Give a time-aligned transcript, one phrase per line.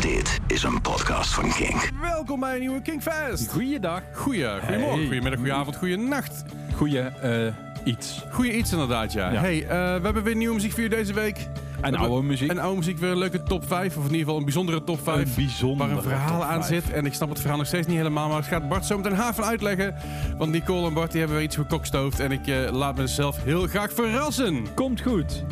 [0.00, 1.90] Dit is een podcast van Kink.
[2.00, 3.52] Welkom bij een nieuwe Kingfest.
[3.52, 4.02] Goeiedag.
[4.14, 5.06] Goeie, goedemorgen, Hey.
[5.06, 6.44] goedemiddag, goedenavond, goeienacht.
[6.74, 8.24] Goeie eh, iets.
[8.30, 9.30] Goeie iets inderdaad, ja.
[9.32, 9.40] Ja.
[9.40, 11.36] Hey, eh, we hebben weer nieuwe muziek voor je deze week.
[11.36, 12.50] We En oude muziek.
[12.50, 13.96] En oude muziek, weer een leuke top 5.
[13.96, 15.28] Of in ieder geval een bijzondere top 5.
[15.28, 16.84] Een bijzondere Waar een verhaal top aan vijf.
[16.84, 16.92] zit.
[16.92, 18.28] En ik snap het verhaal nog steeds niet helemaal.
[18.28, 19.94] Maar dat gaat Bart zo meteen haven uitleggen.
[20.38, 22.20] Want Nicole en Bart die hebben weer iets gekokstoofd.
[22.20, 24.74] En ik eh, laat mezelf heel graag verrassen.
[24.74, 25.44] Komt goed.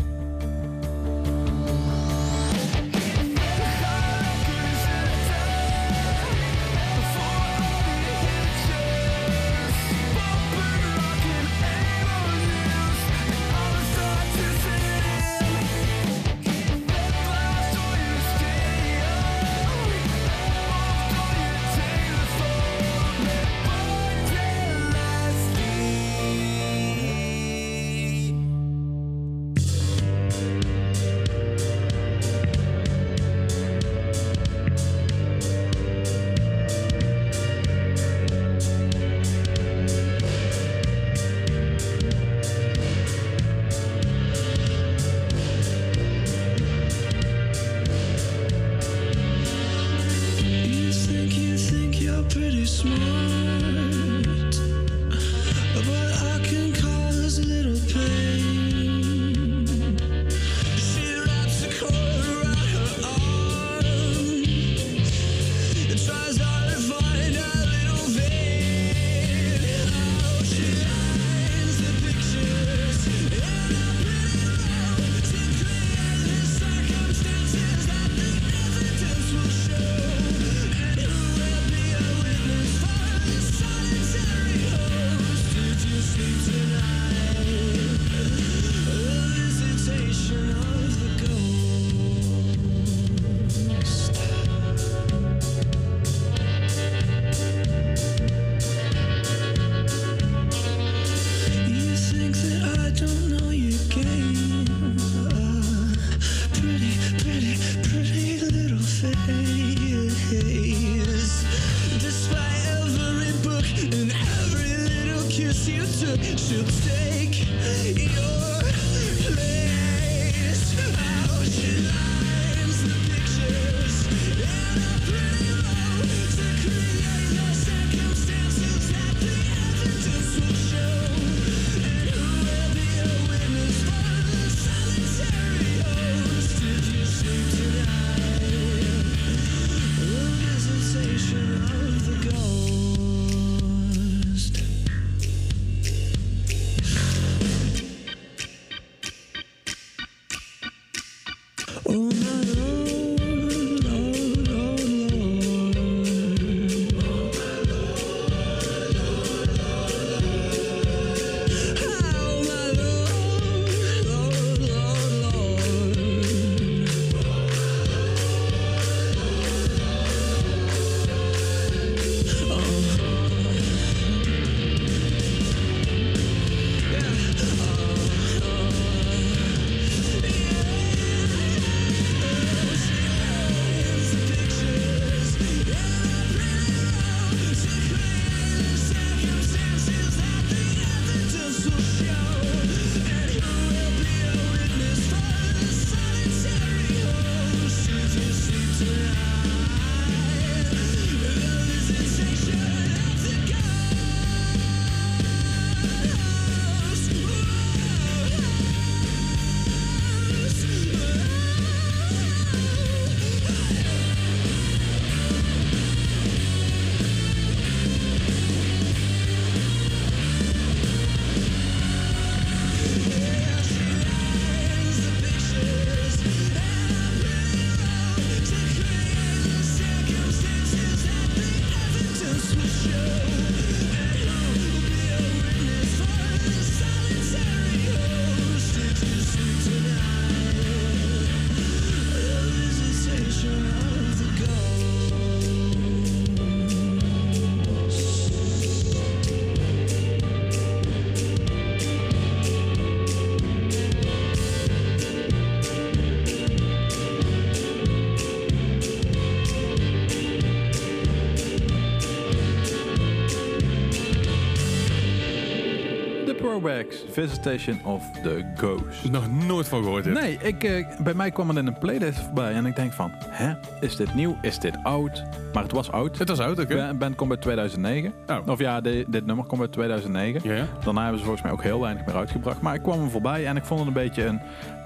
[266.34, 269.10] Throwbacks, Visitation of the Ghost.
[269.10, 270.12] Nog nooit van gehoord dit.
[270.14, 273.10] Nee, ik, eh, bij mij kwam het in een playlist voorbij en ik denk van,
[273.28, 274.36] hè, is dit nieuw?
[274.42, 275.22] Is dit oud?
[275.52, 276.18] Maar het was oud.
[276.18, 276.86] Het was oud, oké.
[276.88, 278.12] De band komt uit 2009.
[278.26, 278.36] Oh.
[278.46, 280.40] Of ja, de- dit nummer komt uit 2009.
[280.44, 280.64] Ja, ja.
[280.84, 282.60] Daarna hebben ze volgens mij ook heel weinig meer uitgebracht.
[282.60, 284.40] Maar ik kwam hem voorbij en ik vond het een beetje een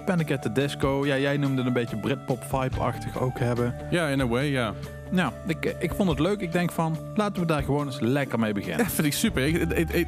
[0.04, 1.06] Panic at the Disco.
[1.06, 3.74] Ja, jij noemde het een beetje Britpop vibe-achtig ook hebben.
[3.90, 4.72] Ja, in a way, ja.
[5.10, 6.40] Nou, ik, ik vond het leuk.
[6.40, 8.84] Ik denk van, laten we daar gewoon eens lekker mee beginnen.
[8.86, 9.46] Ja, vind ik super.
[9.46, 10.06] Ik,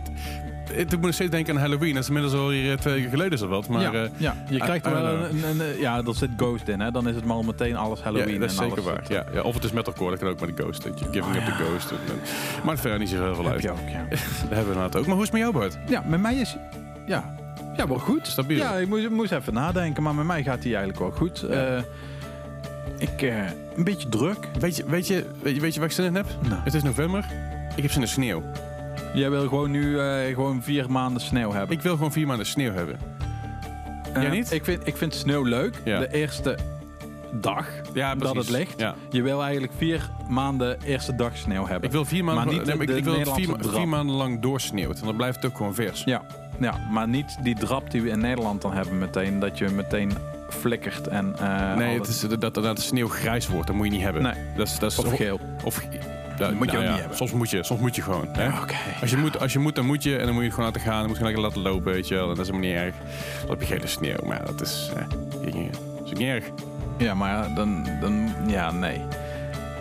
[0.73, 1.93] ik moet steeds denken aan Halloween.
[1.95, 3.69] Dat is inmiddels al hier eh, twee weken geleden zo wat.
[3.69, 6.69] Maar ja, eh, ja, je krijgt er wel een, een, een- Ja, er zit Ghost
[6.69, 6.91] in, hè.
[6.91, 9.05] Dan is het maar al meteen alles Halloween ja, dat is en zeker waar.
[9.09, 10.83] Ja, ja, of het is metalcore, dat kan ook met de Ghost.
[10.83, 10.91] je.
[10.97, 11.65] Giving Oh, up the.
[11.65, 11.91] Ghost.
[11.91, 12.19] En, en,
[12.65, 13.63] maakt verder niet zo heel veel Heb uit.
[13.63, 14.05] je ook, ja.
[14.09, 15.07] Dat hebben we inderdaad ook.
[15.07, 15.79] Maar hoe is het met jou, Bart?
[15.87, 16.57] Ja, met mij is...
[17.07, 17.35] Ja,
[17.77, 18.27] ja wel goed.
[18.27, 18.57] Stabiel.
[18.57, 21.43] Ja, ik moest, moest even nadenken, maar met mij gaat hij eigenlijk wel goed.
[21.43, 21.79] Eh,
[22.99, 23.37] ik, eh,
[23.77, 24.49] een beetje druk.
[24.61, 26.27] Weet je, weet, je, weet, je, weet je waar ik zin in heb?
[26.49, 26.61] Nou.
[26.65, 27.25] Het is november.
[27.77, 28.43] Ik heb zin in sneeuw.
[29.15, 31.77] Jij wil gewoon nu eh, gewoon vier maanden sneeuw hebben.
[31.77, 32.99] Ik wil gewoon vier maanden sneeuw hebben.
[34.15, 34.53] jij Eh, niet?
[34.53, 35.75] Ik vind, ik vind sneeuw leuk.
[35.85, 35.99] Ja.
[35.99, 36.59] De eerste
[37.33, 38.81] dag Ja, dat het ligt.
[38.81, 38.95] Ja.
[39.11, 41.85] Je wil eigenlijk vier maanden eerste dag sneeuw hebben.
[41.85, 43.33] Ik wil vier maanden, Maar niet nee, maar ik, ik wil het
[43.73, 45.01] vier, maanden lang doorsneeuwt.
[45.01, 46.05] En dan blijft het ook gewoon vers.
[46.05, 46.23] Ja,
[46.61, 49.39] ja, maar niet die drap die we in Nederland dan hebben meteen.
[49.39, 50.13] Dat je meteen
[50.49, 51.37] flikkert en...
[51.39, 53.67] eh, nee, het is, dat, dat de sneeuw grijs wordt.
[53.67, 54.23] Dat moet je niet hebben.
[54.23, 54.35] Nee.
[54.57, 55.41] Dat is, dat is, Of geel.
[55.65, 55.87] Of,
[56.39, 57.17] moet ja, je nou ook ja, niet hebben.
[57.17, 58.29] Soms moet je, soms moet je gewoon.
[58.33, 58.49] Hè?
[59.01, 60.17] Als, je moet, als je moet, dan moet je.
[60.17, 60.99] En dan moet je het gewoon laten gaan.
[60.99, 62.31] Dan moet je gewoon lekker laten lopen, weet je wel.
[62.31, 62.95] En dat is helemaal niet erg.
[63.41, 64.27] Dan heb je gele sneeuw.
[64.27, 65.55] Maar dat is, eh, dat
[66.05, 66.45] is ook niet erg.
[66.97, 68.29] Ja, maar dan, dan...
[68.47, 69.01] Ja, nee.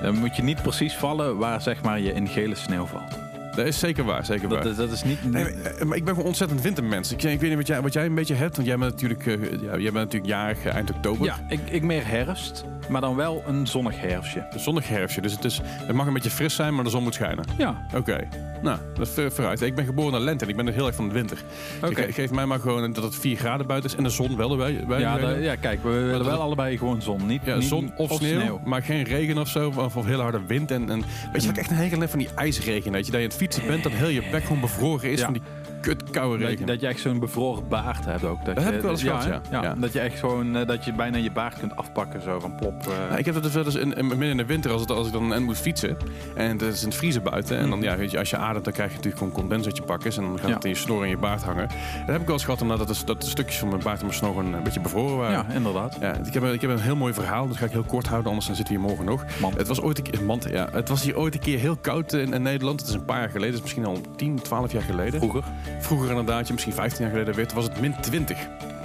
[0.01, 3.22] Dan moet je niet precies vallen waar zeg maar je in gele sneeuw valt.
[3.55, 4.63] Dat is zeker waar, zeker waar.
[4.63, 5.31] Dat, dat is niet...
[5.31, 7.11] Nee, maar, eh, maar ik ben gewoon ontzettend wintermens.
[7.11, 8.55] Ik, ik weet niet wat jij, wat jij een beetje hebt.
[8.55, 11.25] Want jij bent natuurlijk, eh, ja, jij bent natuurlijk jarig eh, eind oktober.
[11.25, 14.47] ja, ik, ik meer herfst, maar dan wel een zonnig herfstje.
[14.51, 15.21] Een zonnig herfstje.
[15.21, 17.45] Dus het, is, het mag een beetje fris zijn, maar de zon moet schijnen.
[17.57, 18.27] Ja, Oké.
[18.61, 19.61] Nou, dat is ver- vooruit.
[19.61, 21.37] Ik ben geboren naar lente en ik ben er heel erg van de winter.
[21.81, 22.01] Dus Oké.
[22.03, 24.51] ge- geef mij maar gewoon dat het 4 graden buiten is en de zon wel
[24.51, 24.83] erbij.
[24.87, 27.25] bij- ja, ja kijk, we willen dat- wel allebei gewoon zon.
[27.25, 30.39] Niet, Ja, niet zon of, sneeuw, maar geen regen of zo, of, of heel harde
[30.47, 30.71] wind.
[30.71, 30.99] En, en
[31.31, 33.11] weet je wat ik echt een hekel heb van die ijsregen, weet je?
[33.11, 35.25] Dat je het fietsen bent, dat heel je bek gewoon bevroren is Ja.
[35.25, 35.41] van die
[35.83, 36.65] kut koude Dat, regen.
[36.65, 38.45] dat je echt zo'n bevroren baard hebt ook.
[38.45, 39.61] Dat, Dat je- heb ik wel eens gehad, ja.
[39.61, 39.75] Ja.
[39.77, 42.81] Dat je echt gewoon, eh, dat je bijna je baard kunt afpakken zo van plop.
[42.81, 42.87] eh.
[43.07, 44.91] Nou, ik heb dat dus wel eens in, in- midden in de winter, als, het,
[44.91, 45.97] als ik dan en moet fietsen.
[46.35, 47.57] En het is in het vriezen buiten.
[47.57, 49.77] En dan, ja, weet je, als je ademt, dan krijg je natuurlijk gewoon condens uit
[49.77, 49.81] je.
[49.83, 51.67] En dan gaat het in je snor en je baard hangen.
[51.67, 54.05] Dat heb ik wel eens gehad, omdat het, dat de stukjes van mijn baard en
[54.05, 55.45] mijn snor gewoon een beetje bevroren waren.
[55.47, 55.97] ja, inderdaad.
[56.01, 58.07] Ja, ik, heb, een- ik heb een heel mooi verhaal, dat ga ik heel kort
[58.07, 59.25] houden, anders dan zitten we hier morgen nog.
[59.41, 59.53] Man.
[59.57, 62.13] Het was, ooit een keer, mand, ja, het was hier ooit een keer heel koud
[62.13, 62.79] in, in Nederland.
[62.79, 65.19] Het is een paar jaar geleden, het is misschien al 10, 12 jaar geleden.
[65.19, 65.43] Vroeger.
[65.79, 68.37] Vroeger inderdaad, misschien 15 jaar geleden werd, was het min 20.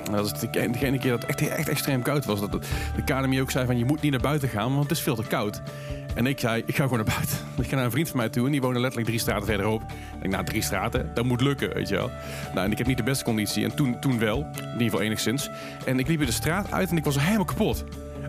[0.04, 2.40] En Dat is de de ene keer dat het echt, echt extreem koud was.
[2.40, 5.00] Dat de KNMI ook zei van je moet niet naar buiten gaan, want het is
[5.00, 5.62] veel te koud.
[6.14, 7.36] En ik zei, ik ga gewoon naar buiten.
[7.62, 9.82] Ik ga naar een vriend van mij toe en die woonde letterlijk drie straten verderop.
[9.82, 12.10] Ik denk, nou drie straten, dat moet lukken, weet je wel.
[12.54, 13.64] Nou, en ik heb niet de beste conditie.
[13.64, 15.50] En toen, toen wel, in ieder geval enigszins.
[15.84, 17.84] En ik liep weer de straat uit en ik was helemaal kapot.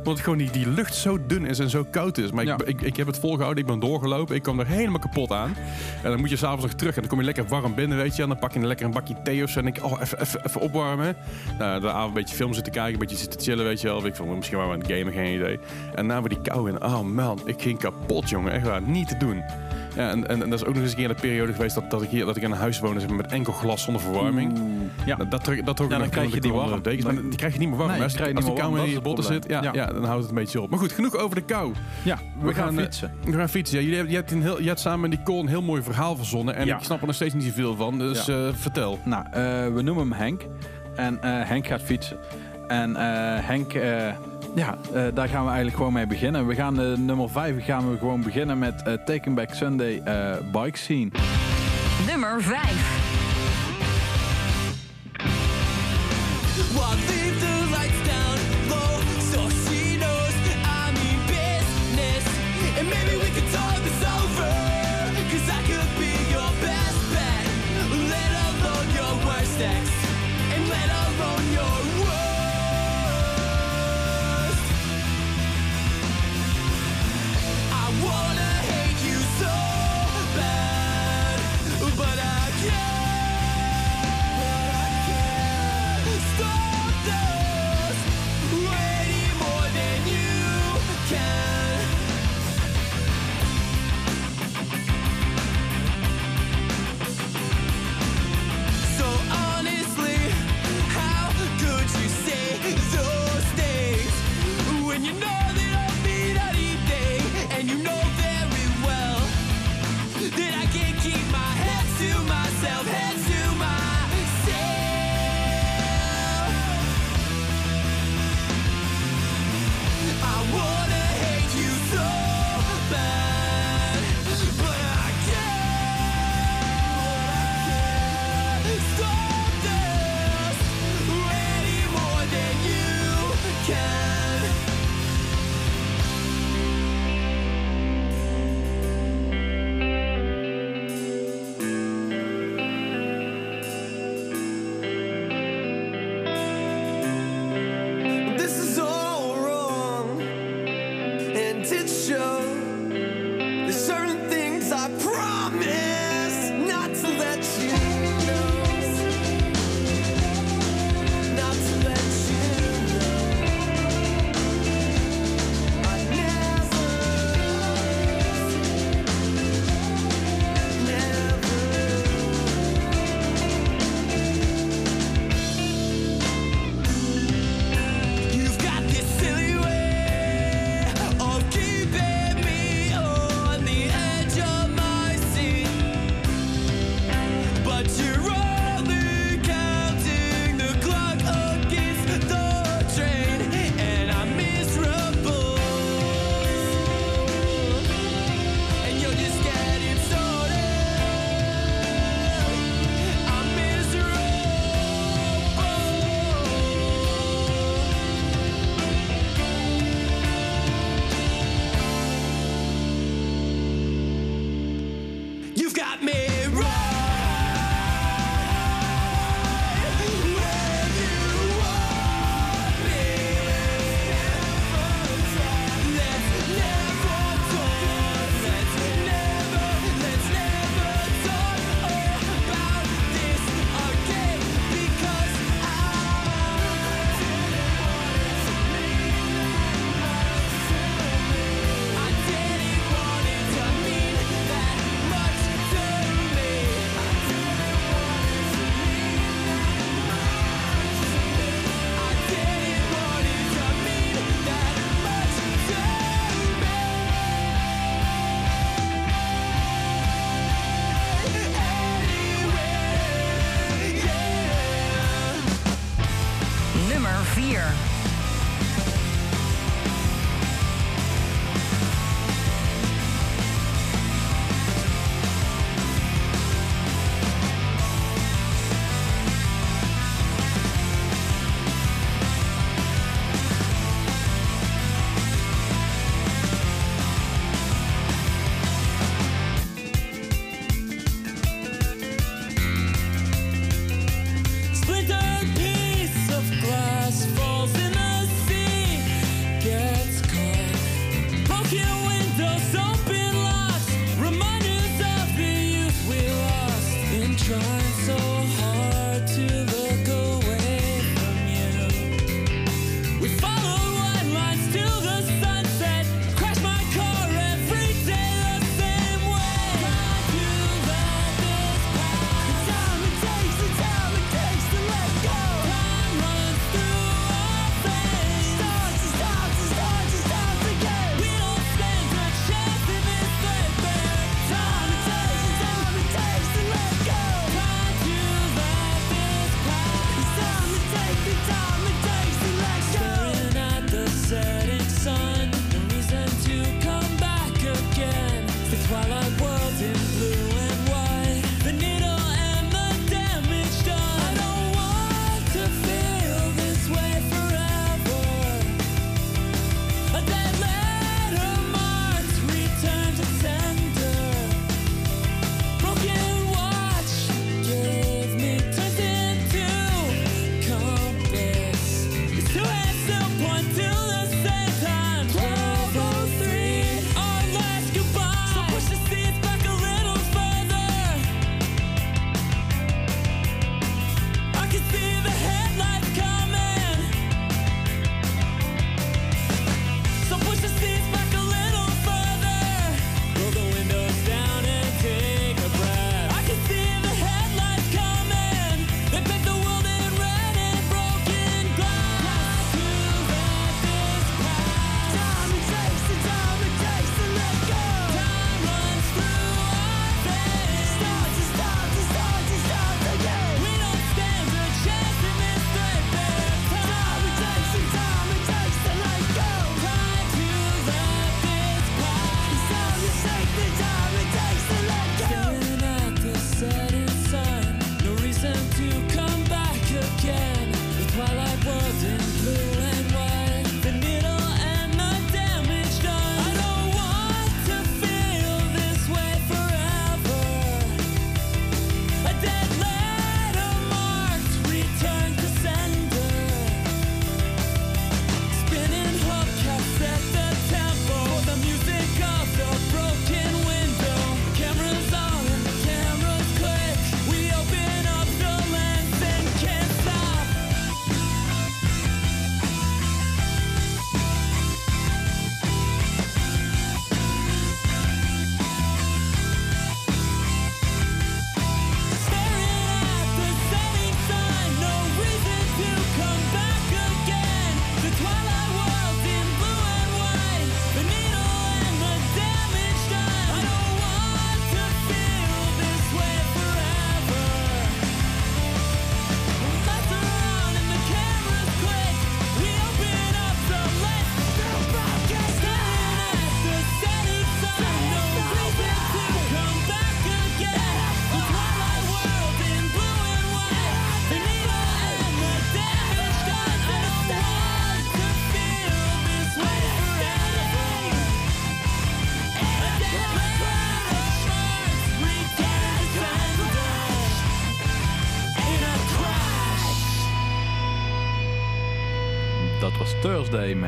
[0.09, 2.31] Want gewoon die, die lucht zo dun is en zo koud is.
[2.31, 2.53] Maar Ja.
[2.53, 4.35] ik, ik, ik heb het volgehouden, ik ben doorgelopen.
[4.35, 5.55] Ik kwam er helemaal kapot aan.
[6.03, 8.15] En dan moet je s'avonds nog terug en dan kom je lekker warm binnen, weet
[8.15, 8.21] je.
[8.21, 9.59] En dan pak je een lekker een bakje thee of zo.
[9.59, 11.15] En ik, oh, even, even, even opwarmen.
[11.59, 14.05] Nou, de avond een beetje film zitten kijken, een beetje zitten chillen, weet je wel.
[14.05, 15.59] Ik vond misschien waren we aan het gamen, geen idee.
[15.95, 18.51] En na we die kou in, oh man, ik ging kapot, jongen.
[18.51, 19.43] Echt waar, niet te doen.
[19.99, 21.91] Ja, en, en, en dat is ook nog eens een keer de periode geweest dat,
[21.91, 24.01] dat, ik, hier, dat ik in een huis woonde zeg maar, met enkel glas zonder
[24.01, 24.59] verwarming.
[25.05, 25.17] Ja.
[25.17, 26.71] Nou, dat trok, dat trok ik dan nog krijg je de die warm.
[26.71, 27.91] de dekens, maar Dan- die krijg je niet meer warm.
[27.91, 29.85] Nee, als krijg je als meer kou in je dat botten zit, ja, ja.
[29.85, 30.69] dan houdt het een beetje op.
[30.69, 31.73] Maar goed, genoeg over de kou.
[32.03, 33.11] Ja, we, We gaan, gaan, eh, fietsen.
[33.23, 33.75] We gaan fietsen.
[33.77, 35.81] Ja, jullie hebben, je, hebt een heel, je hebt samen met Nicole een heel mooi
[35.81, 36.55] verhaal verzonnen.
[36.55, 36.77] En Ja.
[36.77, 37.97] ik snap er nog steeds niet zoveel van.
[37.99, 38.33] Dus Ja.
[38.47, 38.99] eh, vertel.
[39.05, 40.41] Nou, eh, we noemen hem Henk.
[40.95, 42.17] En eh, Henk gaat fietsen.
[42.69, 44.07] En eh, Henk, eh,
[44.55, 46.47] ja, eh, daar gaan we eigenlijk gewoon mee beginnen.
[46.47, 50.01] We gaan de nummer 5 gaan we gewoon beginnen met Taking Back Sunday
[50.51, 51.09] Bike Scene.
[52.07, 53.08] Nummer 5.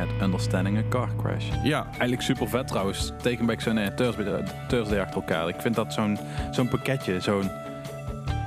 [0.06, 1.46] Met Understanding a Car Crash.
[1.64, 3.12] Ja, Eigenlijk super vet trouwens.
[3.22, 5.48] Taken Back Sunday en Thursday, eh, Thursday achter elkaar.
[5.48, 6.18] Ik vind dat zo'n
[6.52, 7.52] zo'n pakketje, zo'n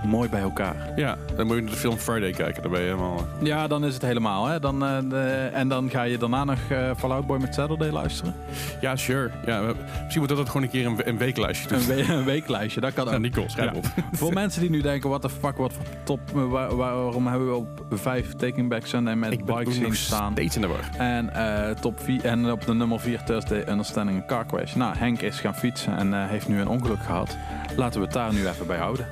[0.04, 0.76] mooi bij elkaar.
[0.96, 2.62] ja, dan moet je de film Friday kijken.
[2.62, 3.26] Dan ben je helemaal...
[3.42, 4.46] Ja, dan is het helemaal.
[4.46, 4.60] Hè?
[4.60, 8.34] Dan, eh, de- en dan ga je daarna nog eh Fallout Boy met Saturday luisteren.
[8.80, 9.30] Ja, sure.
[9.46, 11.78] Ja, we- misschien moet dat gewoon een keer een, een weeklijstje doen.
[11.78, 13.12] Een, we- een weeklijstje, dat kan ook.
[13.12, 13.76] Ja, Nicole, schrijf Ja.
[13.76, 13.84] op.
[14.18, 17.48] Voor mensen die nu denken, what the fuck, wat voor top, eh, waar- waarom hebben
[17.48, 20.32] we op 5 Taking Back Sunday met Ik ben bikes nog staan.
[20.32, 20.88] steeds in de war.
[20.98, 24.74] En, eh, top 4, en op de nummer 4 Thursday Understanding a Car Crash.
[24.74, 27.36] Nou, Henk is gaan fietsen en eh, heeft nu een ongeluk gehad.
[27.76, 29.06] Laten we het daar nu even bij houden.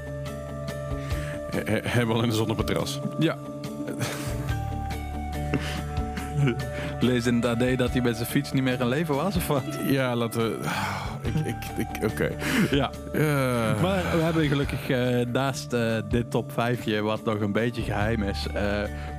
[1.55, 3.01] He- he- Hebben al in de zon op het terras.
[3.19, 3.37] Ja.
[7.01, 9.47] Lees in het AD dat hij met zijn fiets niet meer in leven was, of
[9.47, 9.63] wat?
[9.87, 10.59] Ja, laten we...
[10.65, 12.31] Ah, Ik, ik, ik, Oké.
[12.71, 12.91] Ja.
[13.13, 17.83] Eh, Maar we hebben gelukkig eh, naast eh, dit top 5, wat nog een beetje
[17.83, 18.47] geheim is,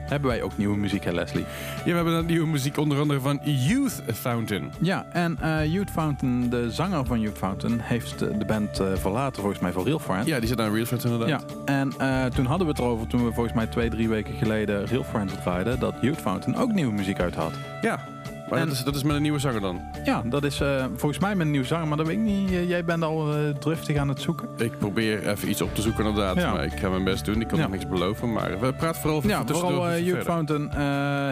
[0.05, 1.45] hebben wij ook nieuwe muziek, hè Leslie?
[1.77, 4.71] ja, we hebben dan nieuwe muziek onder andere van Youth Fountain.
[4.79, 9.41] Ja, en eh Youth Fountain, de zanger van Youth Fountain, heeft de band eh, verlaten,
[9.41, 10.27] volgens mij voor Real Friends.
[10.27, 11.29] Ja, die zit aan Real Friends inderdaad.
[11.29, 14.33] Ja, en eh, toen hadden we het erover, toen we volgens mij twee, drie weken
[14.33, 17.53] geleden Real Friends draaiden, dat Youth Fountain ook nieuwe muziek uit had.
[17.81, 17.99] Ja.
[18.53, 19.81] Maar En- dat, is, dat is met een nieuwe zanger dan.
[20.05, 22.49] Ja, dat is eh, volgens mij met een nieuwe zanger, maar dat weet ik niet.
[22.67, 24.47] Jij bent al eh, driftig aan het zoeken.
[24.57, 26.35] Ik probeer even iets op te zoeken inderdaad.
[26.35, 26.53] Ja.
[26.53, 27.41] Maar ik ga mijn best doen.
[27.41, 27.63] Ik kan Ja.
[27.63, 28.33] nog niks beloven.
[28.33, 30.23] Maar we praten vooral over Ja, vooral Youth verder.
[30.23, 30.69] Fountain,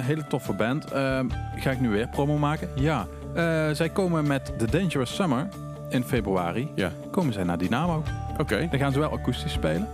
[0.04, 0.92] hele toffe band.
[0.92, 2.70] Ehm, ga ik nu weer promo maken?
[2.76, 3.06] Ja.
[3.34, 5.48] Eh, zij komen met The Dangerous Summer
[5.90, 6.72] in februari.
[6.76, 8.04] Ja, Komen zij naar Dynamo.
[8.38, 8.68] oké.
[8.70, 9.88] Dan gaan ze wel akoestisch spelen.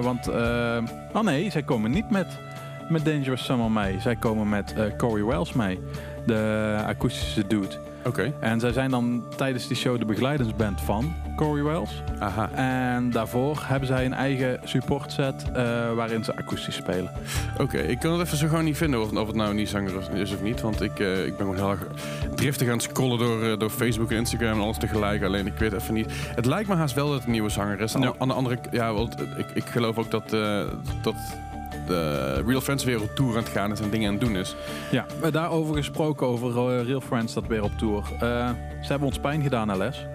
[0.00, 0.28] Want,
[1.12, 2.26] oh nee, zij komen niet met,
[2.88, 4.00] met Dangerous Summer mee.
[4.00, 5.78] Zij komen met eh, Corey Wells mee.
[6.26, 7.68] De akoestische dude.
[8.06, 8.32] Oké.
[8.40, 12.02] En zij zijn dan tijdens die show de begeleidingsband van Corey Wells.
[12.18, 12.50] Aha.
[12.50, 17.10] En daarvoor hebben zij een eigen supportset eh waarin ze akoestisch spelen.
[17.58, 19.66] Oké, ik kan het even zo gewoon niet vinden of, of het nou een nieuw
[19.66, 20.60] zanger is- of niet.
[20.60, 21.86] Want ik, eh, ik ben gewoon heel erg
[22.34, 25.22] driftig aan het scrollen door, eh, door Facebook en Instagram en alles tegelijk.
[25.22, 26.06] Alleen ik weet even niet.
[26.34, 27.94] Het lijkt me haast wel dat het een nieuwe zanger is.
[27.94, 30.28] Aan, aan de andere ja, want ik, ik geloof ook dat,
[31.02, 31.14] dat
[31.86, 34.36] de Real Friends weer op tour aan het gaan is en dingen aan het doen
[34.36, 34.54] is.
[34.90, 38.02] Ja, eh, daarover gesproken over eh, Real Friends dat weer op tour.
[38.20, 38.48] Eh,
[38.82, 40.06] ze hebben ons pijn gedaan, Les.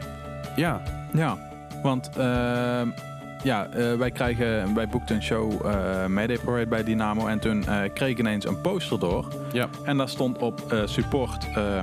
[0.55, 0.81] Ja,
[1.13, 1.37] Ja,
[1.83, 2.87] want ehm,
[3.43, 7.67] ja, eh, wij, krijgen, wij boekten een show eh Mayday Parade bij Dynamo en toen
[7.67, 9.27] eh, kreeg ik ineens een poster door.
[9.51, 11.81] ja, En daar stond op eh, support eh,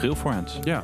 [0.00, 0.58] Real Friends.
[0.62, 0.82] ja.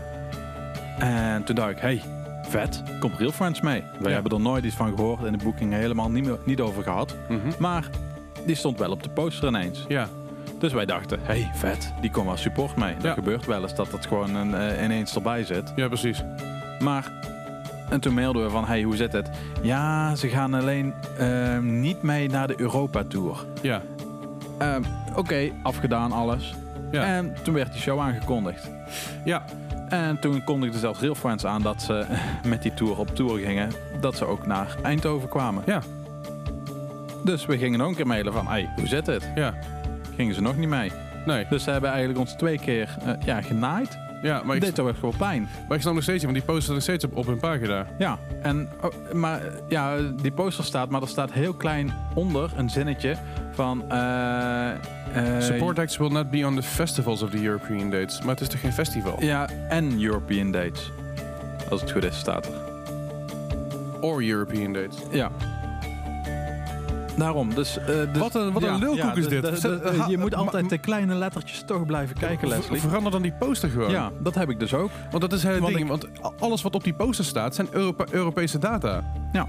[0.99, 2.03] En toen dacht ik, hey,
[2.49, 3.83] vet, komt Real Friends mee.
[3.99, 4.15] Wij Ja.
[4.15, 7.15] hebben er nooit iets van gehoord en de boeking helemaal niet, meer, niet over gehad.
[7.29, 7.39] Mhm.
[7.59, 7.85] Maar
[8.47, 9.85] die stond wel op de poster ineens.
[9.89, 10.09] Ja,
[10.59, 12.95] Dus wij dachten, hey, vet, die komt als support mee.
[12.95, 13.13] Dat Ja.
[13.13, 15.73] gebeurt wel eens dat het gewoon een, eh, ineens erbij zit.
[15.77, 16.23] ja, precies.
[16.79, 17.13] Maar,
[17.91, 19.31] en toen mailden we van, hey, hoe zit het?
[19.63, 23.45] Ja, ze gaan alleen eh, niet mee naar de Europa Tour.
[23.63, 23.83] Ja,
[24.59, 24.83] Ehm,
[25.15, 26.55] Oké, afgedaan alles.
[26.91, 28.71] ja, En toen werd die show aangekondigd.
[29.25, 29.45] ja.
[29.89, 32.05] En toen kondigde zelfs Real Friends aan dat ze
[32.47, 33.71] met die tour op tour gingen.
[34.01, 35.63] Dat ze ook naar Eindhoven kwamen.
[35.67, 35.81] Ja.
[37.27, 39.31] Dus we gingen nog een keer mailen van, hey, hoe zit het?
[39.35, 39.55] ja.
[40.17, 40.93] Gingen ze nog niet mee.
[41.27, 43.99] Nee, Dus ze hebben eigenlijk ons twee keer eh, ja, genaaid.
[44.23, 45.49] ja, maar ik, Dit toch echt wel pijn.
[45.69, 47.39] maar ik snap nog steeds niet, want die poster staat nog steeds op, op hun
[47.39, 47.87] pagina.
[47.99, 52.71] Ja, en, oh, maar ja, die poster staat, maar er staat heel klein onder een
[52.71, 53.17] zinnetje
[53.53, 53.91] van...
[53.91, 54.77] eh, eh,
[55.41, 58.21] Support acts will not be on the festivals of the European dates.
[58.21, 59.17] Maar het is toch geen festival?
[59.23, 60.91] Ja, en European dates.
[61.71, 62.53] Als het goed is, staat er.
[64.01, 64.97] Or European dates.
[65.11, 65.31] Ja.
[67.17, 67.79] Daarom, dus...
[67.79, 69.43] eh, dus- Wat een- wat een lulkoek is dit.
[69.43, 72.81] de- de- Zet- de- ha- je moet altijd de kleine lettertjes toch blijven kijken, Leslie.
[72.81, 73.91] Verander dan die poster gewoon.
[73.91, 74.91] Ja, dat heb ik dus ook.
[75.11, 75.89] Want dat is het hele Want ding.
[75.89, 76.07] Want
[76.39, 79.03] alles wat op die poster staat, zijn Europa- Europese data.
[79.33, 79.47] Ja.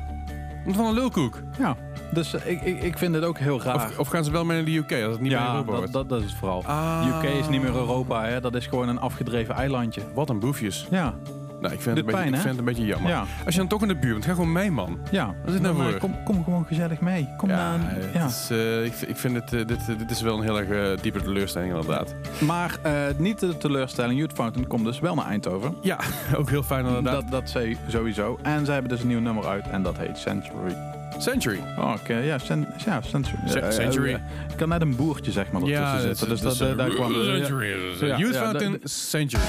[0.66, 1.40] Wat van een lulkoek.
[1.60, 1.76] Ja,
[2.14, 3.76] dus eh, ik, ik, ik vind het ook heel raar.
[3.76, 5.76] Of, of gaan ze wel mee naar de UK, als het niet meer Europa dat,
[5.78, 5.94] wordt.
[5.94, 6.64] dat, dat is het vooral.
[6.66, 7.06] Ah.
[7.24, 8.42] UK is niet meer Europa, hè.
[8.42, 10.02] dat is gewoon een afgedreven eilandje.
[10.14, 10.88] Wat een boefjes.
[10.90, 11.14] Ja,
[11.62, 13.10] Nou, ik vind, het een, beetje, ik vind het een beetje jammer.
[13.12, 15.00] ja, Als je dan toch in de buurt bent, ga gewoon mee, man.
[15.12, 15.26] ja.
[15.26, 16.00] Wat is het nou Dan, voor?
[16.00, 17.30] Kom, kom gewoon gezellig mee.
[17.38, 18.26] Kom Ja, naar, het ja.
[18.26, 20.60] Is, eh, ik, vind- ik vind het, eh, dit, eh, dit is wel een heel
[20.60, 22.16] erg diepe teleurstelling inderdaad.
[22.40, 22.80] Maar
[23.18, 25.76] niet de teleurstelling, Youth Fountain komt dus wel naar Eindhoven.
[25.82, 25.98] Ja,
[26.38, 27.22] ook heel fijn inderdaad.
[27.22, 28.40] Dat, dat zei sowieso.
[28.44, 30.76] En ze hebben dus een nieuw nummer uit en dat heet Century.
[31.18, 31.60] Century.
[31.78, 32.14] Oh, oké.
[32.14, 32.38] Ja,
[32.86, 33.38] ja, Century.
[33.48, 34.12] Ce- Century.
[34.14, 36.30] Ik kan net een boertje zeg maar ertussen Ja, zitten.
[36.30, 37.14] Dus dat daar kwam.
[37.14, 37.76] Century.
[38.18, 39.42] Youth Fountain Century.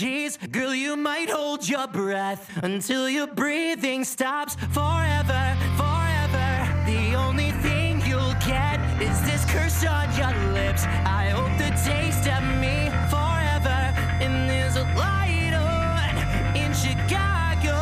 [0.00, 0.74] Apologies, girl?
[0.74, 6.48] You might hold your breath until your breathing stops forever, forever.
[6.86, 10.84] The only thing you'll get is this curse on your lips.
[11.04, 13.80] I hope the taste of me forever.
[14.24, 17.76] And there's a light on in Chicago,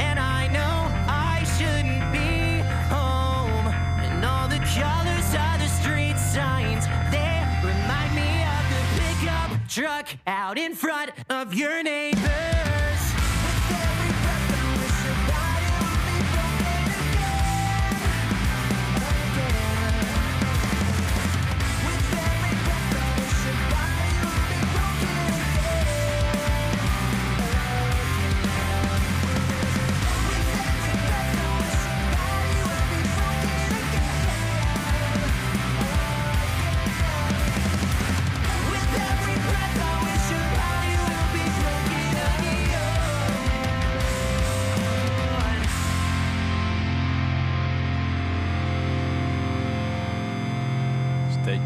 [0.00, 0.76] and I know
[1.08, 2.62] I shouldn't be
[2.94, 3.66] home.
[4.06, 10.08] And all the colors of the street signs, they remind me of the pickup truck
[10.26, 11.10] out in front
[11.54, 11.60] of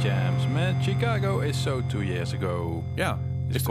[0.09, 2.83] Jams met Chicago is so two years ago.
[2.94, 3.18] Ja.
[3.49, 3.62] Is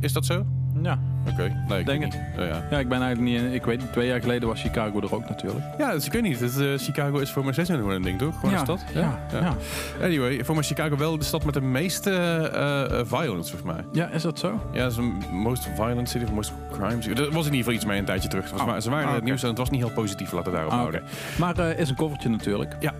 [0.00, 0.46] Is, dat zo?
[0.82, 0.98] Ja,
[1.30, 1.64] Oké.
[1.68, 2.12] Nee, ik Denk het.
[2.12, 2.22] niet.
[2.38, 2.62] Oh, ja.
[2.70, 3.52] ja ik ben eigenlijk niet...
[3.54, 5.64] Ik weet twee jaar geleden was Chicago er ook natuurlijk.
[5.78, 6.42] ja, dus ik weet niet.
[6.60, 8.34] Eh, Chicago is voor mij steeds een ding, toch?
[8.34, 8.84] Gewoon ja, een stad?
[8.94, 9.54] Ja, ja.
[10.02, 13.84] Anyway, voor mij Chicago wel de stad met de meeste eh, eh, violence, volgens mij.
[13.92, 14.60] Ja, is dat zo?
[14.72, 17.20] Ja, dat is een most violent city of most crime city.
[17.20, 18.52] Er was in ieder geval iets mee een tijdje terug.
[18.52, 18.66] Oh.
[18.66, 19.24] mij- ze waren in Ah, het oké.
[19.30, 21.02] nieuws en het was niet heel positief, laten we daarop Ah, houden.
[21.38, 22.76] Maar is een koffertje natuurlijk.
[22.80, 22.92] Ja.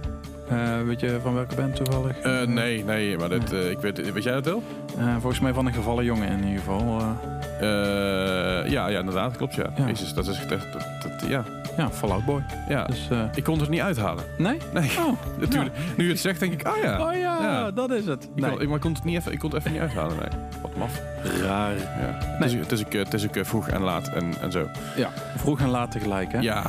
[0.48, 2.18] Eh, weet je van welke band toevallig?
[2.20, 4.62] Eh, nee, nee, maar dat, eh, ik weet, weet jij dat wel?
[5.20, 7.02] volgens mij van een gevallen jongen in ieder geval.
[8.66, 9.72] ja, ja, inderdaad, klopt ja.
[9.76, 9.87] ja.
[10.14, 11.44] Dat is echt, dat, ja.
[11.76, 12.42] Ja, Fallout Boy.
[12.68, 12.85] Ja.
[12.85, 14.24] Dus, ik kon het niet uithalen.
[14.38, 14.59] Nee?
[14.72, 14.90] Nee.
[14.98, 15.74] Oh, natuurlijk.
[15.96, 17.07] Nu je het zegt, denk ik, ah oh, ja.
[17.07, 18.28] Oh ja, dat is het.
[18.35, 18.50] Nee.
[18.50, 20.40] Ik, maar ik kon het, niet even, ik kon het even niet uithalen, nee.
[20.62, 21.00] Wat maf.
[21.42, 21.74] Raar.
[21.76, 22.18] Ja.
[22.38, 22.59] Nee.
[22.59, 24.68] Het is, het is, ook vroeg en laat en, en zo.
[24.96, 26.38] Ja, vroeg en laat tegelijk, hè?
[26.38, 26.64] Ja.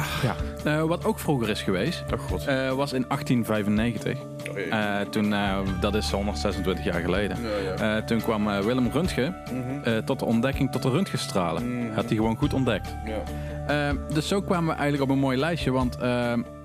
[0.63, 0.85] ja.
[0.85, 2.45] wat ook vroeger is geweest, oh, God.
[2.75, 4.33] was in 1855 1995.
[4.69, 7.37] Eh, toen, eh, dat is 126 jaar geleden.
[7.77, 10.03] Eh, toen kwam Willem Röntgen mhm.
[10.03, 11.63] tot de ontdekking tot de Röntgenstralen.
[11.63, 11.91] Mm.
[11.93, 12.95] Had hij gewoon goed ontdekt.
[13.05, 13.93] Ja.
[14.13, 15.71] dus zo kwamen we eigenlijk op een mooi lijstje.
[15.71, 15.97] Want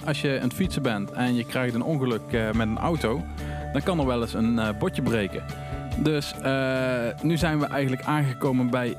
[0.05, 3.23] als je aan het fietsen bent en je krijgt een ongeluk met een auto,
[3.73, 5.43] dan kan er wel eens een botje breken.
[5.99, 6.35] Dus
[7.23, 8.97] nu zijn we eigenlijk aangekomen bij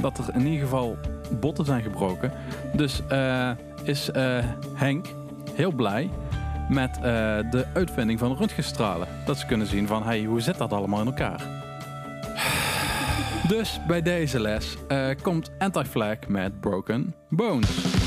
[0.00, 0.98] dat er in ieder geval
[1.40, 2.32] botten zijn gebroken.
[2.72, 3.02] Dus
[3.84, 4.10] is
[4.74, 5.06] Henk
[5.54, 6.10] heel blij
[6.68, 7.02] met eh,
[7.50, 9.08] de uitvinding van röntgenstralen.
[9.24, 11.40] Dat ze kunnen zien van, hey, hoe zit dat allemaal in elkaar?
[13.48, 18.05] Dus bij deze les eh, komt Anti-Flag met Broken Bones.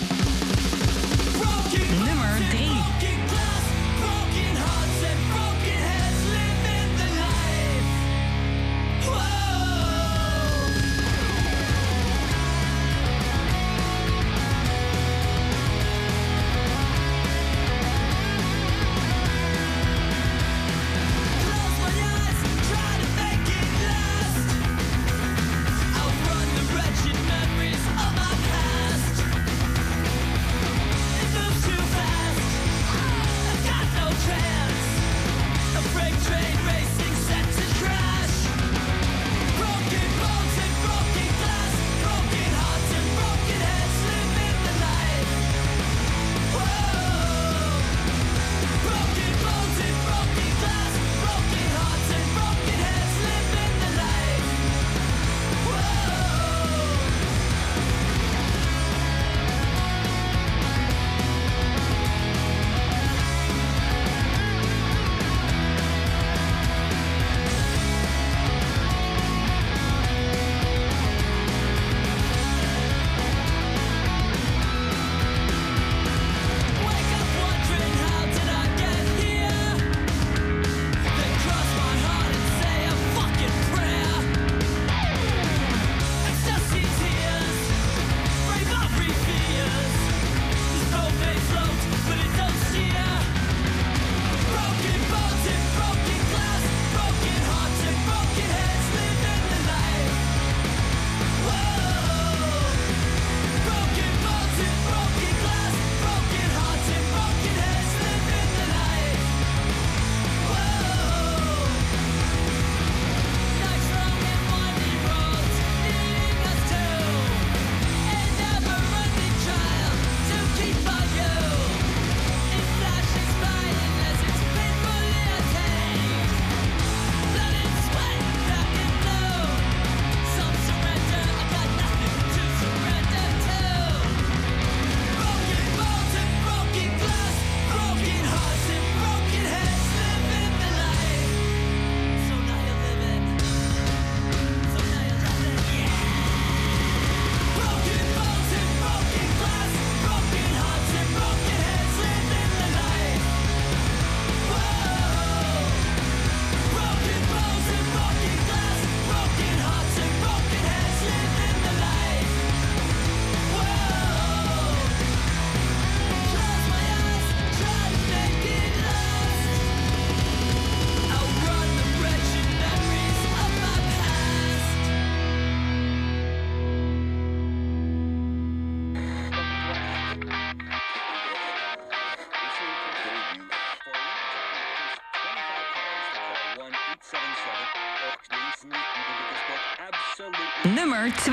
[190.65, 191.31] Nummer 2.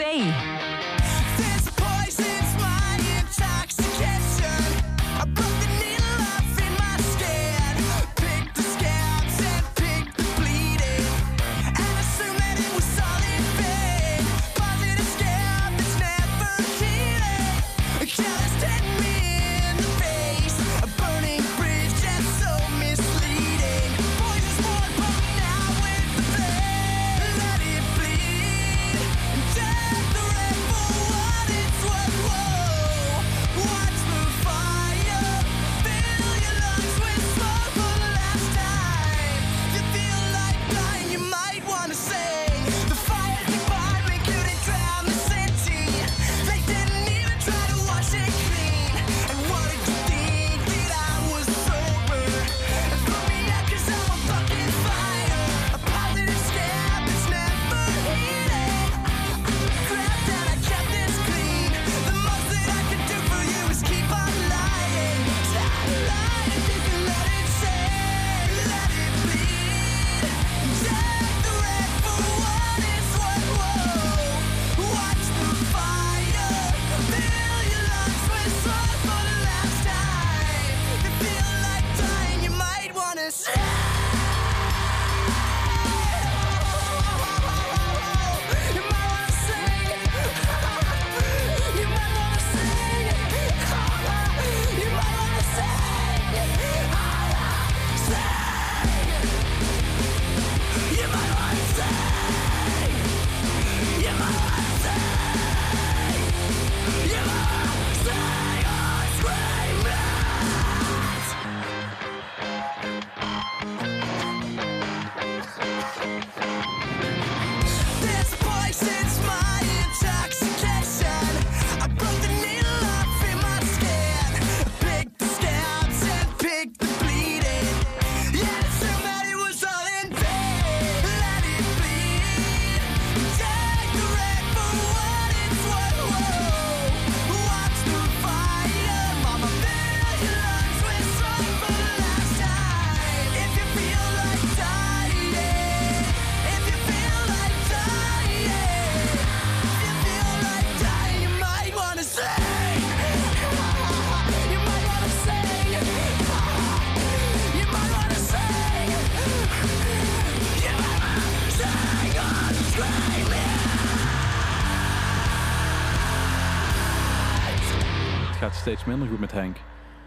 [168.67, 169.57] Steeds minder goed met Henk.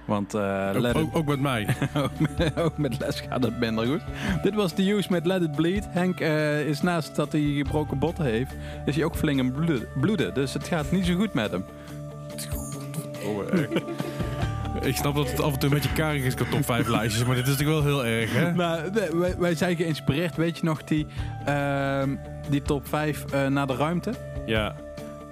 [0.06, 1.68] Want eh, Ook, ook, ook met mij.
[2.56, 4.02] ook met les gaat het minder goed.
[4.42, 5.88] Dit was de use met Let It Bleed.
[5.90, 8.56] Henk eh, is naast dat hij gebroken botten heeft,
[8.86, 10.34] is hij ook flink aan bloeden, bloeden.
[10.34, 11.64] Dus het gaat niet zo goed met hem.
[13.26, 13.70] Oh, erg.
[14.82, 17.26] Ik snap dat het af en toe een beetje karig is qua top 5 lijstjes,
[17.26, 18.54] maar dit is natuurlijk wel heel erg, hè?
[18.54, 20.36] Maar wij- wij, zijn geïnspireerd.
[20.36, 21.08] Weet je nog die,
[21.46, 22.16] ehm,
[22.50, 24.14] die top 5 eh, naar de ruimte?
[24.46, 24.76] Ja,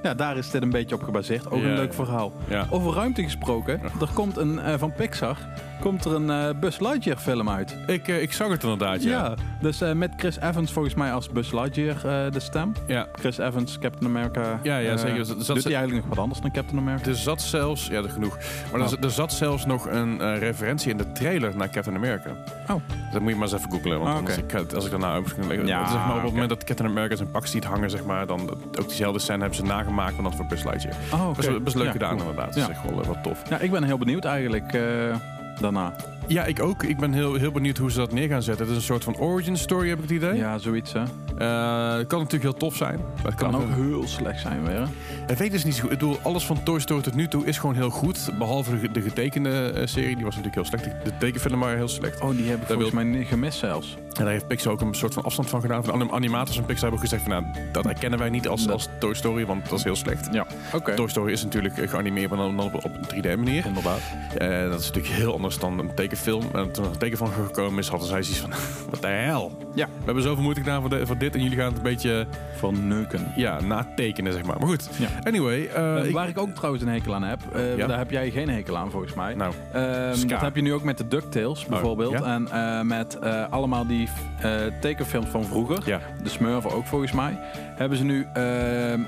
[0.03, 1.51] Ja, daar is dit een beetje op gebaseerd.
[1.51, 1.93] Ook Ja, een leuk ja.
[1.93, 2.33] verhaal.
[2.47, 2.67] ja.
[2.69, 5.37] Over ruimte gesproken, er komt een, eh, van Pixar
[5.81, 7.77] komt er een eh, Buzz Lightyear film uit.
[7.87, 9.09] Ik, eh, ik zag het inderdaad, ja.
[9.09, 12.71] Ja, dus met Chris Evans volgens mij als Buzz Lightyear de stem.
[12.87, 13.07] Ja.
[13.13, 14.59] Chris Evans, Captain America.
[14.63, 15.19] Ja, ja, zeker.
[15.19, 17.09] Er zat- doet hij eigenlijk nog wat anders dan Captain America?
[17.09, 18.37] Er zat zelfs, ja, dat genoeg.
[18.71, 19.03] Maar er, Oh.
[19.03, 22.29] er zat zelfs nog een referentie in de trailer naar Captain America.
[22.69, 22.75] Oh.
[23.11, 23.99] Dat moet je maar eens even googlen.
[23.99, 24.31] Want oké.
[24.57, 25.81] ik, als ik daarna op zeg maar, Ja,
[26.15, 29.19] op het moment dat Captain America zijn pak ziet hangen, zeg maar, dan ook diezelfde
[29.19, 30.95] scène hebben ze nagemaakt, maar dan voor Buzz Lightyear.
[31.13, 31.35] Oh, oké.
[31.47, 32.21] Best, best leuk Ja, gedaan cool.
[32.29, 32.53] inderdaad.
[32.53, 33.41] Dat is echt wel eh, wat tof.
[33.49, 35.15] Ja, ik ben heel benieuwd eigenlijk eh,
[35.59, 35.95] daarna.
[36.27, 36.83] Ja, ik ook.
[36.83, 38.65] Ik ben heel, heel benieuwd hoe ze dat neer gaan zetten.
[38.65, 40.35] Het is een soort van origin story, heb ik het idee.
[40.35, 40.99] Ja, zoiets hè.
[41.37, 42.99] Eh, het kan natuurlijk heel tof zijn.
[43.15, 44.75] Maar het Kan kan, ook heel slecht zijn weer.
[44.75, 44.83] hè.
[45.31, 45.91] Ik weet dus niet zo goed.
[45.91, 48.29] Ik bedoel, alles van Toy Story tot nu toe is gewoon heel goed.
[48.37, 50.83] Behalve de, de getekende eh, serie, die was natuurlijk heel slecht.
[51.05, 52.21] De, tekenfilm waren heel slecht.
[52.21, 53.97] Oh, die heb ik volgens mij niet gemist zelfs.
[54.17, 55.83] En daar heeft Pixar ook een soort van afstand van gedaan.
[55.83, 59.13] Van animators van Pixar hebben gezegd van, nou, dat herkennen wij niet als, als Toy
[59.13, 60.27] Story, want dat is heel slecht.
[60.31, 60.93] Ja, oké.
[60.95, 63.65] Toy Story is natuurlijk eh, geanimeerd, maar dan op, op een 3D-manier.
[63.65, 63.99] Inderdaad.
[64.37, 66.43] Eh, dat is natuurlijk heel anders dan een tekenfilm.
[66.53, 68.51] En toen er een teken van gekomen is, hadden zij zoiets van,
[68.91, 69.51] wat de hel?
[69.75, 69.85] Ja.
[69.85, 72.27] We hebben zoveel moeite gedaan voor, de- voor dit en jullie gaan het een beetje
[72.57, 73.31] Van neuken.
[73.35, 74.57] ja, natekenen, zeg maar.
[74.59, 75.07] Maar goed, Ja.
[75.23, 75.65] anyway.
[75.65, 77.87] eh, Eh, waar ik ook trouwens een hekel aan heb, eh, Ja?
[77.87, 79.33] daar heb jij geen hekel aan volgens mij.
[79.33, 82.11] nou, Ehm, dat heb je nu ook met de DuckTales bijvoorbeeld.
[82.11, 82.23] ja?
[82.23, 84.07] En eh, met eh, allemaal die
[84.41, 85.81] eh, tekenfilms van vroeger.
[85.85, 85.99] ja.
[86.23, 87.37] De Smurfen ook volgens mij.
[87.75, 89.01] Hebben ze nu ehm,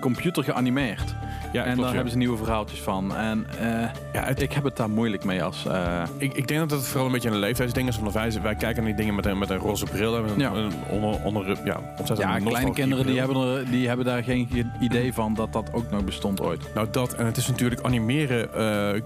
[0.00, 1.14] computer geanimeerd.
[1.56, 1.94] Ja, en klopt, daar ja.
[1.94, 3.16] hebben ze nieuwe verhaaltjes van.
[3.16, 3.66] En eh,
[4.12, 5.66] Ja, het, ik heb het daar moeilijk mee als...
[5.66, 7.98] eh, ik, ik denk dat het vooral een beetje een leeftijdsding is.
[7.98, 10.16] Want wij, wij kijken naar die dingen met een, met een roze bril.
[10.16, 10.52] En een, Ja.
[10.52, 11.80] een onder, onder, ja,
[12.16, 15.68] ja, kleine kinderen die hebben, er, die hebben daar geen ge- idee van dat dat
[15.72, 16.74] ook nog bestond ooit.
[16.74, 17.12] Nou, dat.
[17.14, 18.48] En het is natuurlijk animeren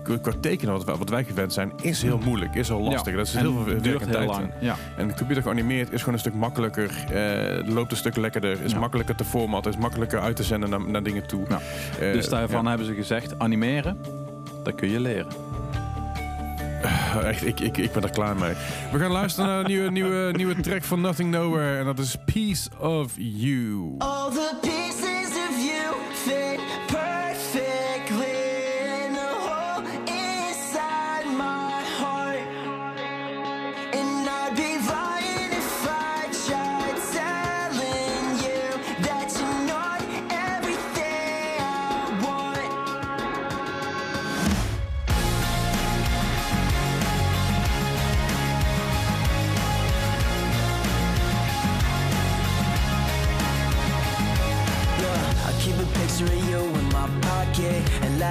[0.02, 2.54] qua- qua tekenen, wat wij, wat wij gewend zijn, is heel moeilijk.
[2.54, 3.12] Is heel lastig.
[3.12, 4.28] Ja, Dat is en heel veel duurt en heel tijd.
[4.28, 4.50] lang.
[4.60, 4.76] Ja.
[4.96, 6.90] En computer geanimeerd is gewoon een stuk makkelijker.
[7.66, 8.62] loopt een stuk lekkerder.
[8.62, 9.72] Is makkelijker te formatten.
[9.72, 11.46] Is makkelijker uit te zenden naar, naar dingen toe.
[12.12, 12.68] Dus daarvan ja.
[12.68, 13.98] hebben ze gezegd, animeren,
[14.62, 15.32] dat kun je leren.
[17.24, 18.54] Echt, ik, ik, ik ben er klaar mee.
[18.92, 21.78] We gaan luisteren naar een nieuwe, nieuwe, nieuwe track van Nothing Nowhere.
[21.78, 23.94] En dat is Piece of You.
[23.98, 26.89] All the pieces of you fit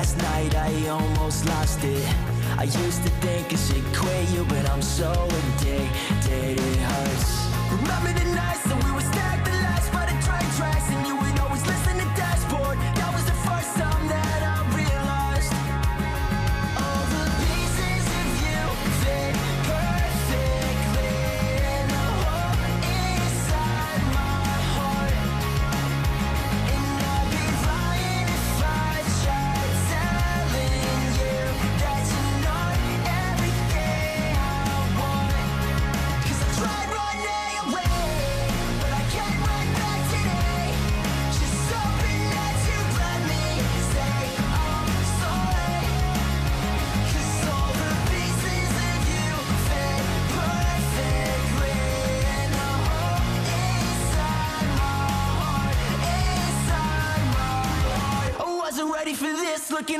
[0.10, 2.06] last night I almost lost it.
[2.58, 7.48] I used to think I should quit you But I'm so addicted, it hurts.
[7.72, 11.19] Remember the nights that we would stack the lights by the train tracks And you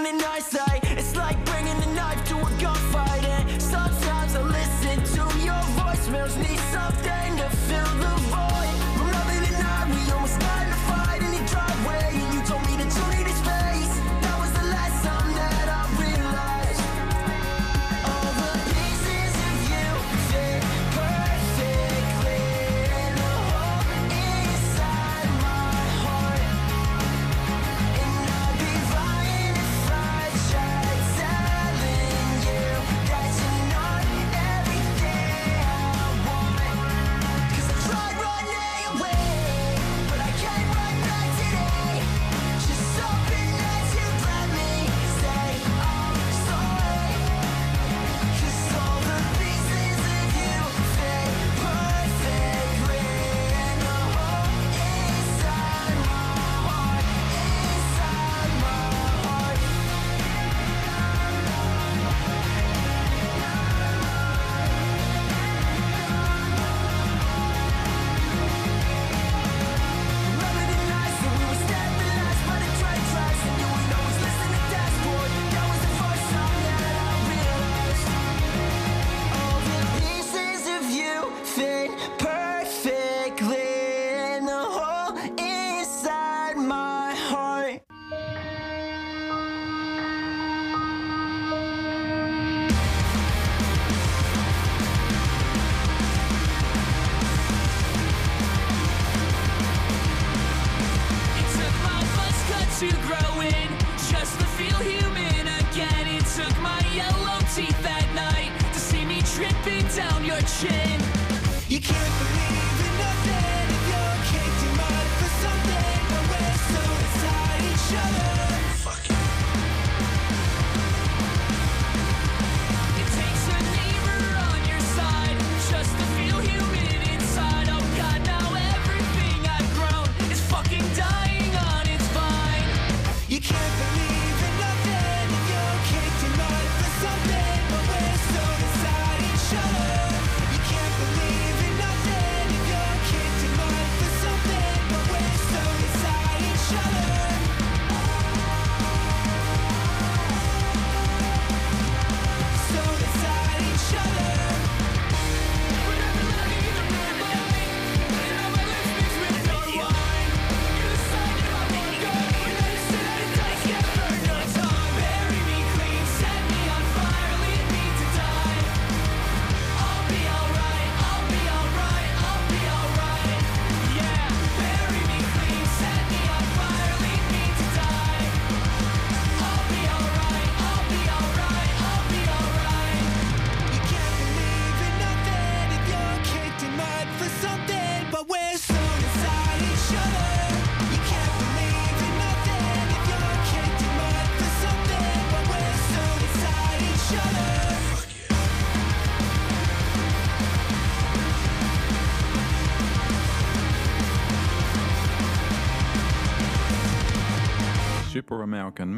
[0.04, 0.69] me nicer.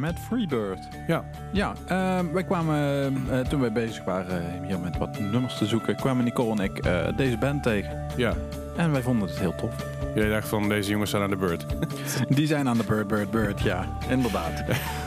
[0.02, 0.88] Met Freebird.
[1.06, 1.24] Ja.
[1.52, 5.96] Ja, ehm, wij kwamen eh, toen wij bezig waren hier met wat nummers te zoeken,
[5.96, 8.06] kwamen Nicole en ik eh, deze band tegen.
[8.16, 8.34] Ja.
[8.76, 9.74] En wij vonden het heel tof.
[10.14, 11.66] Jij dacht van deze jongens zijn aan de beurt.
[12.36, 14.62] Die zijn aan de Bird, Bird, Bird, ja, inderdaad.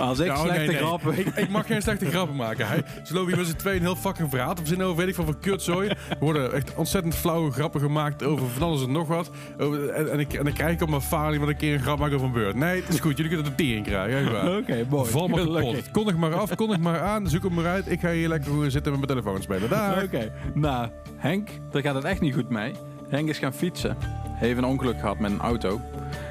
[0.00, 0.76] Als ik oh, slechte nee, nee.
[0.76, 1.18] grappen...
[1.18, 2.68] Ik, ik mag geen slechte grappen maken.
[2.68, 5.08] Hij, ze lopen hier met z'n tweeën een heel fucking verhaal te verzinnen over weet
[5.08, 5.88] ik van wat kutzooi.
[5.88, 9.30] Er worden echt ontzettend flauwe grappen gemaakt over van alles en nog wat.
[9.58, 11.80] Over- en, en, ik, en dan krijg ik op mijn falie wat een keer een
[11.80, 12.54] grap maken over een beurt.
[12.54, 13.16] Nee, het is goed.
[13.16, 14.56] Jullie kunnen de tering krijgen.
[14.56, 15.10] Oké, mooi.
[15.10, 15.90] Val maar kapot.
[15.90, 17.90] Kondig maar af, kondig maar aan, zoek hem maar uit.
[17.90, 19.68] Ik ga hier lekker zitten met mijn telefoon spelen.
[19.68, 20.02] Daar.
[20.02, 22.72] Oké, nou, Henk, daar gaat het echt niet goed mee.
[23.08, 23.96] Henk is gaan fietsen.
[24.28, 25.80] Heeft een ongeluk gehad met een auto.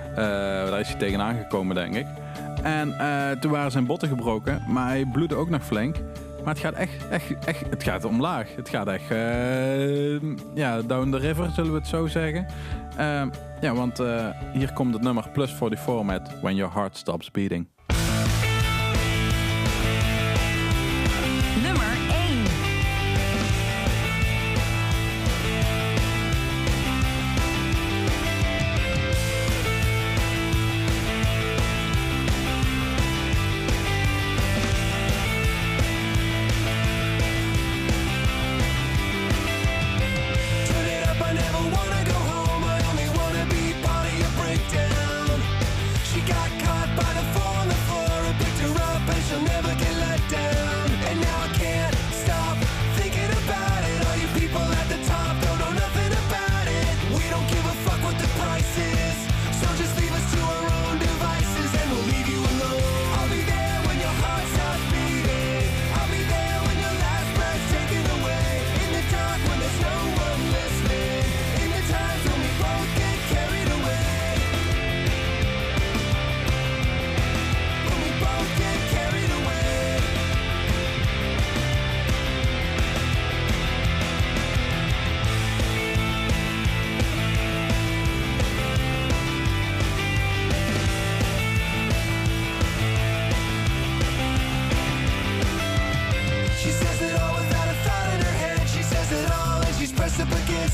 [0.09, 2.05] Eh, daar is hij tegenaan gekomen, denk ik.
[2.63, 5.95] En eh, toen waren zijn botten gebroken, maar hij bloedde ook nog flink.
[6.43, 8.55] Maar het gaat echt, echt, echt, het gaat omlaag.
[8.55, 10.21] Het gaat echt, eh,
[10.53, 12.45] ja, down the river, zullen we het zo zeggen.
[12.97, 13.23] Eh,
[13.61, 14.01] ja, want
[14.53, 17.67] hier komt het nummer Plus 44 met When Your Heart Stops Beating.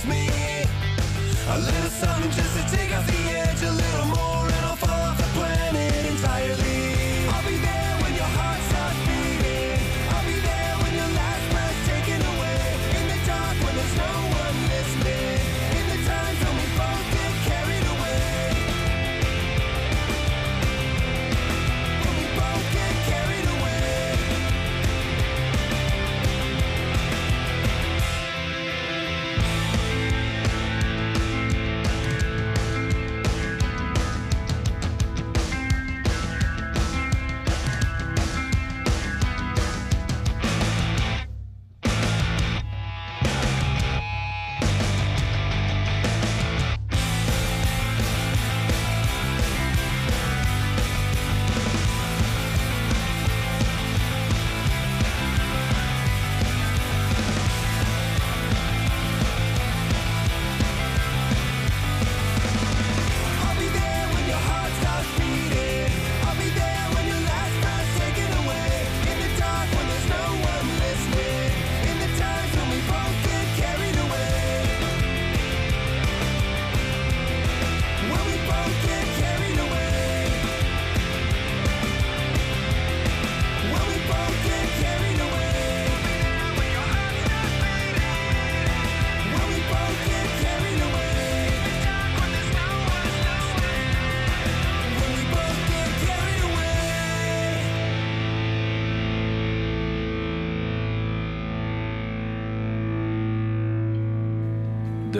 [0.03, 0.27] me.
[1.47, 4.64] A little something just to take off the edge a little more.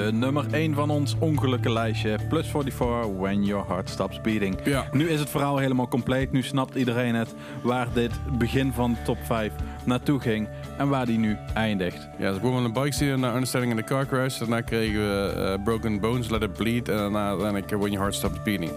[0.06, 2.20] De nummer 1 van ons ongelukkige lijstje.
[2.30, 4.58] Plus 44, When Your Heart Stops Beating.
[4.64, 4.88] Ja.
[4.92, 6.32] Nu is het verhaal helemaal compleet.
[6.32, 9.52] Nu snapt iedereen het waar dit begin van de top 5
[9.84, 10.48] naartoe ging.
[10.78, 12.08] En waar die nu eindigt.
[12.18, 14.38] Ja, ze begonnen met een bike steer naar Understanding in the Car Crash.
[14.38, 16.90] Daarna kregen we eh, Broken Bones, Let It Bleed.
[16.90, 18.72] En daarna uiteindelijk eh, When Your Heart Stops Beating.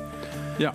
[0.57, 0.73] Ja,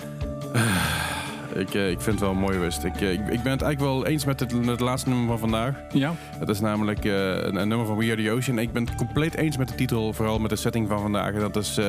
[1.56, 2.84] Ik, eh, ik vind het wel een mooie wist.
[2.84, 5.40] Ik, eh, ik, ik ben het eigenlijk wel eens met het, het laatste nummer van
[5.40, 5.76] vandaag.
[5.92, 6.14] ja.
[6.40, 8.60] Het is namelijk eh, een, een nummer van We Are The Ocean.
[8.60, 11.34] Ik ben het compleet eens met de titel, vooral met de setting van vandaag.
[11.34, 11.80] En dat is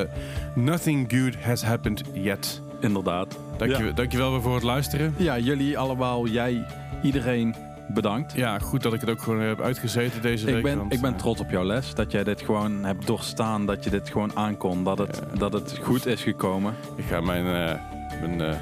[0.54, 2.62] Nothing Good Has Happened Yet.
[2.80, 3.38] inderdaad.
[3.56, 3.78] Dank, ja.
[3.78, 5.14] je, dankjewel weer voor het luisteren.
[5.16, 6.66] ja, jullie allemaal, jij,
[7.02, 7.54] iedereen
[7.88, 8.32] bedankt.
[8.32, 10.56] Ja, goed dat ik het ook gewoon heb uitgezeten deze week.
[10.56, 11.94] Ik ben, ik ben trots op jouw les.
[11.94, 13.66] Dat jij dit gewoon hebt doorstaan.
[13.66, 14.84] Dat je dit gewoon aankon.
[14.84, 16.74] Dat het, dat het goed is gekomen.
[16.96, 18.56] Ik ga mijn, eh mijn eh,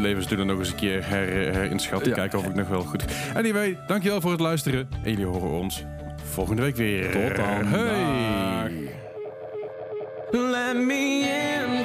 [0.00, 2.08] levensdoelen nog eens een keer her, herinschatten.
[2.08, 2.14] Ja.
[2.14, 3.04] Kijken of ik nog wel goed...
[3.34, 4.88] Anyway, dankjewel voor het luisteren.
[5.02, 5.84] En jullie horen ons
[6.30, 7.10] volgende week weer.
[7.10, 7.66] Tot dan.
[7.66, 9.02] Hey!
[10.30, 11.20] Let me
[11.64, 11.84] in